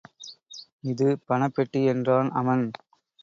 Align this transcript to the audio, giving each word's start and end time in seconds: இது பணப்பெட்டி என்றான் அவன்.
இது 0.83 1.07
பணப்பெட்டி 1.29 1.81
என்றான் 1.85 2.31
அவன். 2.33 2.65